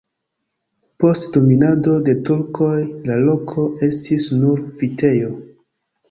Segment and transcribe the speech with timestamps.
[1.01, 2.71] Post dominado de turkoj
[3.09, 5.29] la loko estis nur vitejo.